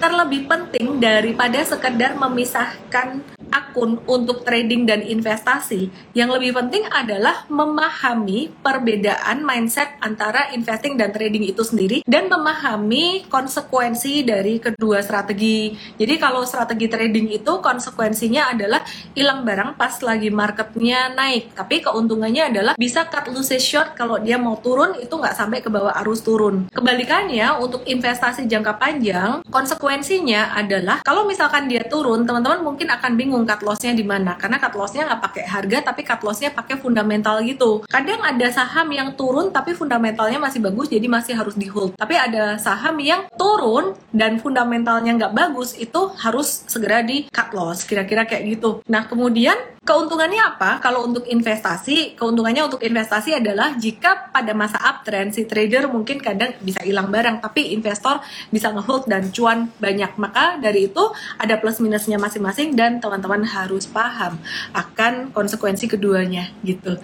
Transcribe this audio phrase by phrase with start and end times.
[0.00, 3.20] terlebih penting daripada sekedar memisahkan
[3.70, 11.10] akun untuk trading dan investasi, yang lebih penting adalah memahami perbedaan mindset antara investing dan
[11.10, 15.72] trading itu sendiri dan memahami konsekuensi dari kedua strategi.
[15.96, 18.84] Jadi kalau strategi trading itu konsekuensinya adalah
[19.16, 24.36] hilang barang pas lagi marketnya naik, tapi keuntungannya adalah bisa cut losses short kalau dia
[24.36, 26.68] mau turun itu nggak sampai ke bawah arus turun.
[26.68, 33.30] Kebalikannya untuk investasi jangka panjang, konsekuensinya adalah kalau misalkan dia turun, teman-teman mungkin akan bingung
[33.30, 34.40] bingung cut lossnya di mana?
[34.40, 37.84] Karena cut lossnya nggak pakai harga tapi cut lossnya pakai fundamental gitu.
[37.84, 42.16] Kadang ada saham yang turun tapi fundamentalnya masih bagus jadi masih harus di hold tapi
[42.16, 47.84] ada saham yang turun dan fundamentalnya nggak bagus itu harus segera di cut loss.
[47.84, 48.80] Kira-kira kayak gitu.
[48.88, 50.76] Nah kemudian Keuntungannya apa?
[50.76, 56.52] Kalau untuk investasi, keuntungannya untuk investasi adalah jika pada masa uptrend si trader mungkin kadang
[56.60, 58.20] bisa hilang barang, tapi investor
[58.52, 60.20] bisa ngehold dan cuan banyak.
[60.20, 61.00] Maka dari itu
[61.40, 64.36] ada plus minusnya masing-masing dan teman-teman harus paham
[64.76, 67.00] akan konsekuensi keduanya gitu.